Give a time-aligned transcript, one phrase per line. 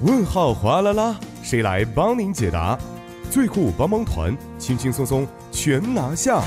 [0.00, 2.78] 问号哗啦啦，谁来帮您解答？
[3.32, 6.40] 最酷帮帮团，轻轻松松全拿下。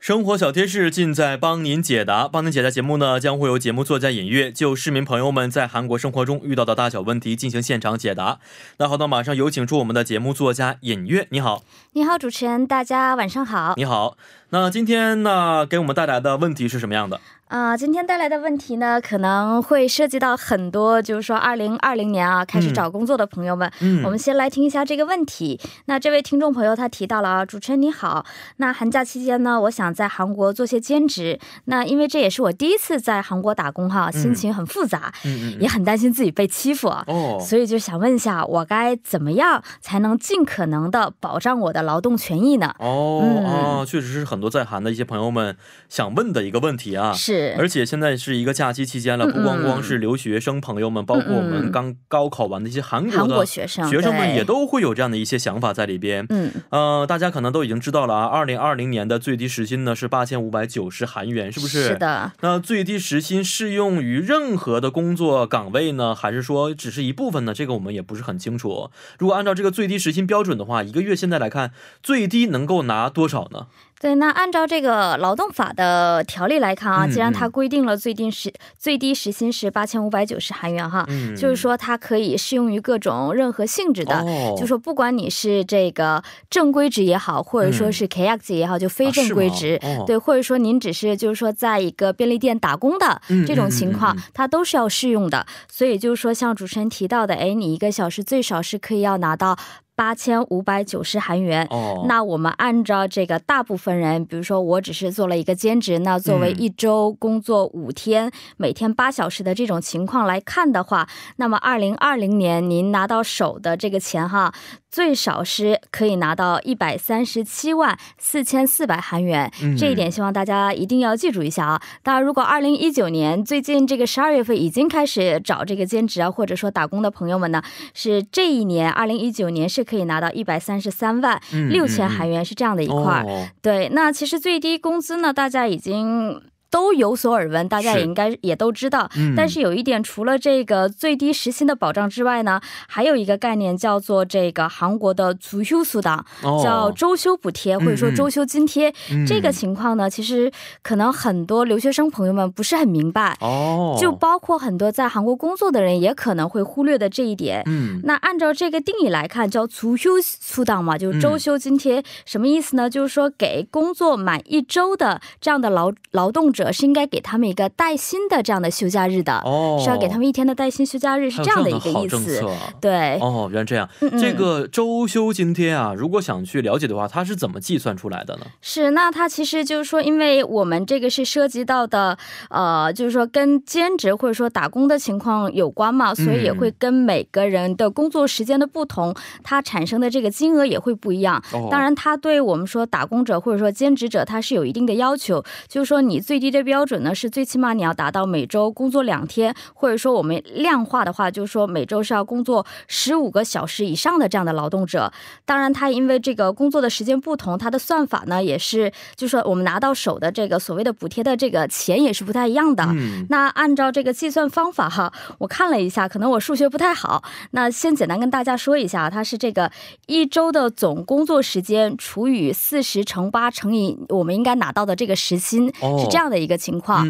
[0.00, 2.28] 生活小贴士尽在帮您解答。
[2.28, 8.40] 帮您解答节目呢，将会有节目作家尹月就市民朋友们在韩国生活中遇到的大小问题进行现场解答。
[8.78, 11.62] 那好的，马上有请出我们的节目作家尹月，你好。
[11.92, 13.74] 你好，主持人，大家晚上好。
[13.76, 14.18] 你好。
[14.54, 17.20] 那今天呢，给我们带来的问题是什么样的？
[17.48, 23.70] 啊，今天带来的问题呢，可能会涉及到很多，就是说，二零二零年啊，开始找工作的朋友们。
[23.80, 25.60] 嗯，我们先来听一下这个问题。
[25.84, 28.24] 那这位听众朋友他提到了啊，主持人你好，
[28.56, 31.38] 那寒假期间呢，我想在韩国做些兼职。
[31.66, 42.74] 那因为这也是我第一次在韩国打工哈，心情很复杂，嗯嗯，也很担心自己被欺负哦，所以就想问一下，我该怎么样才能尽可能的保障我的劳动权益呢？
[42.78, 45.56] 哦，啊，确实是很多在韩的一些朋友们
[45.88, 47.12] 想问的一个问题啊。
[47.12, 47.54] 是。
[47.58, 56.26] 而且现在是一个假期期间了，不光光是留学生朋友们，包括我们刚高考完的一些韩国的学生，学生们也都会有这样的一些想法在里边。
[56.28, 61.84] 嗯，呃，大家可能都已经知道了啊，二零二零年的最低时薪呢是八千五百九十韩元，是不是？
[61.84, 62.32] 是的。
[62.40, 67.54] 那最低时薪适用于任何的工作岗位呢，还是说只是一部分呢？
[67.54, 68.90] 这个我们也不是很清楚。
[69.18, 73.66] 如果按照这个最低时薪标准的话，一个月现在来看，最低能够拿多少呢？
[74.04, 84.22] 对，那按照这个劳动法的条例来看啊，既然它规定了最低时最低时薪是八千五百九十韩元哈，就是说它可以适用于各种任何性质的，
[84.58, 95.46] 就说不管你是这个正规职也好，或者说是 K X 也好，就非正规职，对，或者说您只是就是说在一个便利店打工的这种情况，它都是要适用的。
[95.66, 99.56] 所以就是说，像主持人提到的，哎，你一个小时最少是可以要拿到。
[99.96, 101.68] 八千五百九十韩元，
[102.06, 114.52] 那我们按照这个大部分人，比如说我只是做了一个兼职，那作为一周工作五天，每天八小时的这种情况来看的话，那么二零二零年您拿到手的这个钱哈。
[114.94, 121.82] 最少是可以拿到一百三十七万四千四百韩元，这一点希望大家一定要记住一下啊！
[122.04, 127.60] 当然，如果二零一九年最近这个十二月份已经开始找这个兼职啊，或者说打工的朋友们呢，
[127.92, 133.50] 是这一年二零一九年是可以拿到一百三十三万六千韩元，是这样的一块。
[133.60, 136.40] 对，那其实最低工资呢，大家已经。
[136.74, 139.08] 都有所耳闻，大家也应该也都知道。
[139.36, 146.26] 但是有一点，除了这个最低时薪的保障之外呢，还有一个概念叫做这个韩国的足休苏档，
[146.64, 148.92] 叫周休补贴或者说周休津贴。
[149.24, 150.50] 这个情况呢，其实
[150.82, 153.38] 可能很多留学生朋友们不是很明白。
[153.40, 157.62] 哦，就包括很多在韩国工作的人也可能会忽略的这一点。
[157.66, 162.90] 嗯，那按照这个定义来看，叫足休苏档嘛，就是周休津贴，什么意思呢？
[162.90, 166.63] 就是说给工作满一周的这样的劳劳动者。
[166.72, 172.42] 是应该给他们一个带薪的这样的休假日的，哦，是要给他们一天的带薪休假日，是这样的一个意思。
[172.80, 173.88] 对，哦，原来这样。
[174.18, 178.46] 这个周休津贴啊，如果想去了解的话，它是怎么计算出来的呢？
[178.62, 182.16] 是，那它其实就是说，因为我们这个是涉及到的，
[182.48, 191.42] 呃，就是说跟兼职或者说打工的情况有关嘛，所以也会跟每个人的工作时间的不同，它产生的这个金额也会不一样。
[191.70, 196.53] 当然，它对我们说打工者或者说兼职者，它是有一定的要求，就是说你最低。
[196.54, 205.12] 这标准呢是最起码你要达到每周工作两天，或者说我们量化的话，就是说每周是要工作十五个小时以上的这样的劳动者。
[205.44, 212.86] 当然，他因为这个工作的时间不同，他的算法呢也是，就是说我们拿到手的这个所谓的补贴的这个钱也是不太一样的。
[213.28, 217.24] 那按照这个计算方法哈，我看了一下，可能我数学不太好。
[217.50, 219.72] 那先简单跟大家说一下，它是这个
[220.06, 225.66] 一周的总工作时间除以四十乘八乘以我们应该拿到的这个时薪，
[225.98, 226.43] 是这样的。
[226.43, 227.08] 一个情况，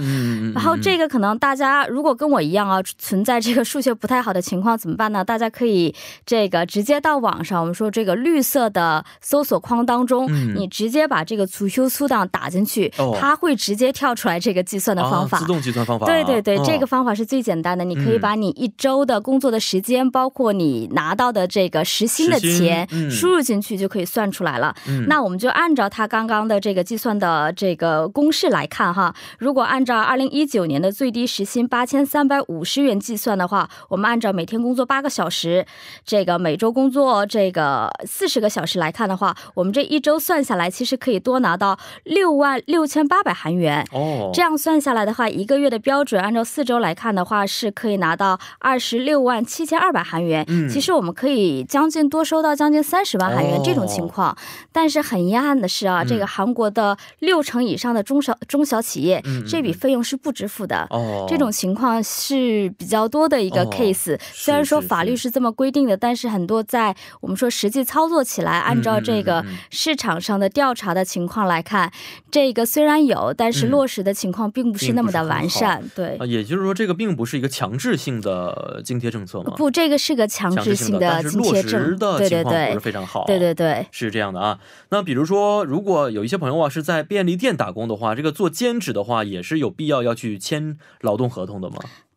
[0.54, 5.24] 然后这个可能大家如果跟我一样啊，存在这个数学不太好的情况怎么办呢？
[5.24, 5.94] 大家可以
[6.26, 16.06] 这个直接到网上，我们说这个绿色的搜索框当中，你直接把这个足球粗档打进去，它会直接跳出来这个计算的方法，自动计算方法。
[16.06, 24.74] 对对对，这个方法是最简单的，你可以把你一周的工作的时间，包括你拿到的这个时薪的钱输入进去，就可以算出来了。
[25.06, 29.13] 那我们就按照他刚刚的这个计算的这个公式来看哈。
[29.38, 35.66] 如果按照二零一九年的最低时薪八千三百五十元计算的话，我们按照每天工作八个小时，
[36.04, 43.86] 这个每周工作这个四十个小时来看的话，我们这一周算下来，其实可以多拿到六万六千八百韩元。
[43.92, 50.44] 哦，这样算下来的话，一个月的标准按照四周来看的话，是可以拿到二十六万七千二百韩元。
[50.48, 54.36] 嗯，其实我们可以将近多收到将近三十万韩元这种情况。
[54.72, 59.03] 但是很遗憾的是啊，这个韩国的六成以上的中小中小企业。
[59.04, 60.86] 业，这笔费用是不支付的。
[60.90, 64.18] 哦，这种情况是比较多的一个 case。
[64.32, 71.92] 虽然说法律是这么规定的，但是很多在我们说实际操作起来，按照这个市场上的调查的情况来看，
[72.30, 75.82] 这个虽然有，但是落实的情况并不是那么的完善。
[75.94, 79.52] 对，也就是说，这个并不是一个强制性的津贴政策吗？
[79.56, 82.18] 不，这个是个强制性的津贴政策。
[82.18, 83.24] 对对对，不是非常好。
[83.26, 84.58] 对对对，是这样的啊。
[84.88, 91.76] 那比如说，如果有一些朋友啊是在便利店打工的话，这个做兼职的话，也是有必要要去签劳动合同的吗？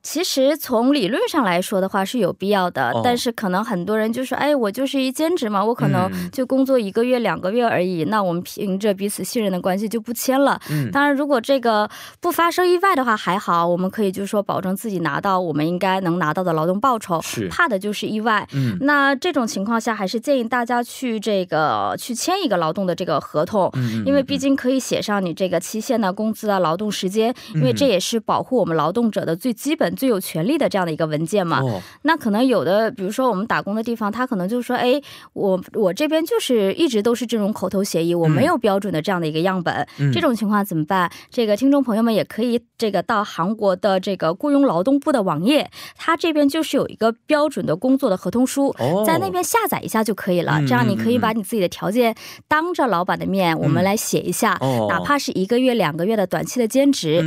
[0.09, 10.57] 其实从理论上来说的话是有必要的，但是可能很多人就说，哎，我就是一兼职嘛，我可能就工作一个月两个月而已，那我们凭着彼此信任的关系就不签了。
[10.69, 11.89] 嗯，当然，如果这个
[12.21, 17.21] 不发生意外的话还好，我们可以就是说保证自己拿到我们应该能拿到的劳动报酬。
[17.21, 18.47] 是，怕的就是意外。
[18.53, 29.96] 嗯，那这种情况下还是建议大家去这个去签一个劳动的这个合同，嗯因为毕竟可以写上你这个期限的工资啊、劳动时间，因为这也是保护我们劳动者的最基本。
[29.97, 31.61] 最有权利的这样的一个文件嘛，
[32.03, 35.01] 那可能有的，比如说我们打工的地方，他可能就说，哎，
[35.33, 41.11] 我我这边就是一直都是这种口头协议，我没有标准的这样的一个样本，这种情况怎么办？
[41.31, 50.61] 这个听众朋友们也可以这个到韩国的这个雇佣劳动部的网页，他这边就是有一个标准的工作的合同书，在那边下载一下就可以了。
[50.67, 52.15] 这样你可以把你自己的条件
[52.47, 57.23] 当着老板的面，我们来写一下，哪怕是一个月、两个月的短期的兼职，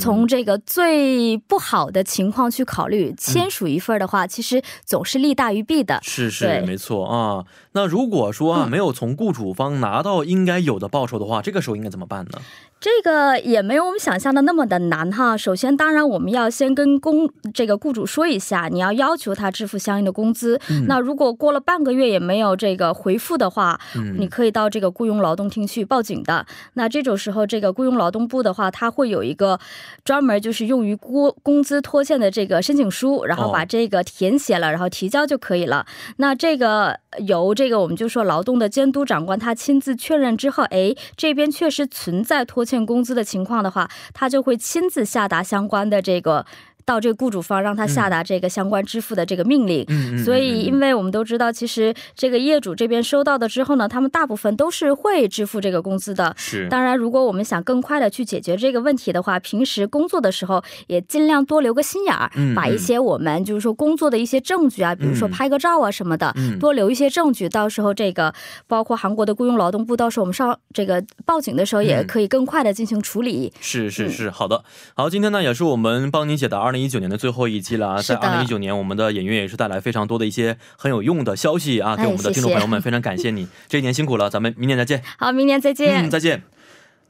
[0.00, 1.97] 从这个最不好的。
[1.98, 5.98] 的情况去考虑签署一份的话，其实总是利大于弊的。
[6.02, 7.44] 是是，没错啊。
[7.72, 12.40] 那如果说啊，没有从雇主方拿到应该有的报酬的话，这个时候应该怎么办呢？
[12.80, 15.36] 这个也没有我们想象的那么的难哈。
[15.36, 20.60] 首先，当然我们要先跟工这个雇主说一下，你要要求他支付相应的工资。
[20.86, 23.78] 那如果过了半个月也没有这个回复的话，
[24.16, 26.46] 你可以到这个雇佣劳动厅去报警的。
[26.74, 29.58] 那这种时候，这个雇佣劳动部的话，他会有一个
[30.04, 35.84] 专门就是用于工工资拖欠的这个申请书，然后把这个填写了，然后提交就可以了。
[36.18, 42.68] 那这个由这个我们就说劳动的监督长官他亲自确认之后，哎，这边确实存在拖。
[42.68, 46.44] 欠工资的情况的话，他就会亲自下达相关的这个。
[46.88, 49.84] 到这个雇主方让他下达这个相关支付的这个命令，
[50.24, 56.34] 所以因为我们都知道，其实这个业主这边收到的之后呢，他们大部分都是会支付这个工资的。
[56.38, 68.32] 是，当然如果我们想更快的去解决这个问题的话，平时工作的时候也尽量多留个心眼儿，把一些我们就是说工作的一些证据啊，比如说拍个照啊什么的，多留一些证据，到时候这个
[68.66, 73.52] 包括韩国的雇佣劳动部，到时候我们上这个报警的时候也可以更快的进行处理。
[73.60, 74.64] 是是是，好的，
[74.94, 76.77] 好，今天呢也是我们帮您解答二零。
[76.80, 85.02] 一九年的最后一期了啊，在二零一九年，我们的演员也是带来非常多的一些很有用的消息啊，给我们的听众朋友们，非常感谢你， 这一年辛苦了，咱们明年再见。
[85.18, 86.06] 好，明年再见。
[86.06, 86.42] 嗯，再见。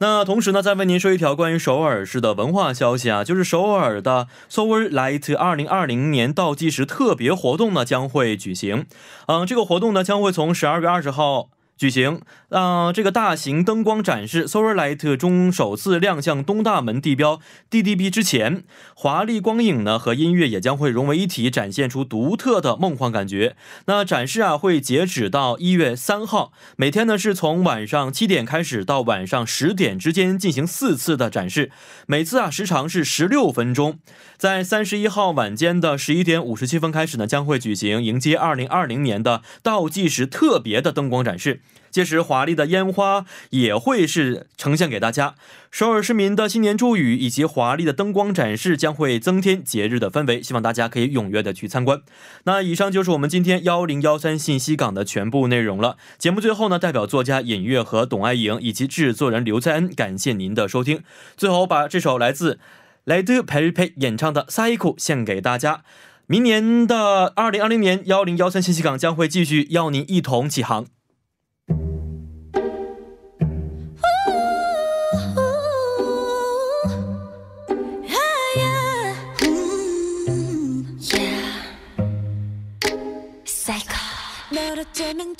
[0.01, 8.85] 那同时呢，再为您说一条关于首尔市的文化消息啊，就是首尔的 Seoul Light 二零二零年倒计时特别活动呢将会举行。
[9.27, 11.49] 嗯，这个活动呢将会从十二月二十号。
[11.79, 17.39] 举行，啊，这个大型灯光展示 Solar Light 中首次亮相东大门地标
[17.71, 23.55] DDB 之前，华丽光影呢和音乐也将会融为一体，展现出独特的梦幻感觉。
[23.85, 31.71] 那展示啊会截止到一月三号，每天呢是从晚上七点开始到晚上十点之间进行四次的展示，
[32.05, 33.99] 每次啊时长是十六分钟。
[34.35, 41.61] 在三十一号晚间的十一点五十七分开始呢，将会举行迎接二零二零年的倒计时特别的灯光展示。
[41.91, 45.33] 届时，华丽的烟花也会是呈现给大家。
[45.71, 52.01] 首尔市民的新年祝语以及华丽的灯光展示将会增添节日的氛围，希望大家可以踊跃的去参观。
[52.43, 55.97] 那以上就是我们今天幺零幺三信息港的全部内容了。
[56.19, 61.01] 节目最后呢，代表作家尹月和董爱颖以及制作人刘在恩，感谢您的收听。
[61.35, 62.59] 最后，把这首来自
[63.05, 65.81] 莱德佩日佩演唱的《萨伊库》献给大家。
[66.27, 70.85] 明年的二零二零年幺零幺三信息港将会继续邀您一同起航。
[85.13, 85.38] 证明。